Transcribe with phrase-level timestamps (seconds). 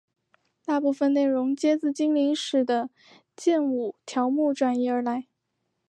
[0.65, 2.89] 大部分内容皆自精灵使的
[3.35, 5.27] 剑舞条目转移而来。